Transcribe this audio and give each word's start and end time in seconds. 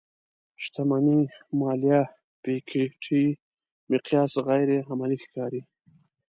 شتمنۍ 0.63 1.21
ماليه 1.59 2.01
پيکيټي 2.41 3.25
مقیاس 3.91 4.31
غیر 4.47 4.69
عملي 4.91 5.17
ښکاري. 5.23 5.61